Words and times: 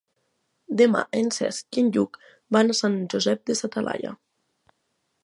Demà 0.79 1.01
en 1.19 1.27
Cesc 1.35 1.77
i 1.79 1.83
en 1.87 1.91
Lluc 1.97 2.17
van 2.57 2.75
a 2.75 2.79
Sant 2.81 2.97
Josep 3.15 3.47
de 3.51 3.59
sa 3.61 3.71
Talaia. 3.77 4.15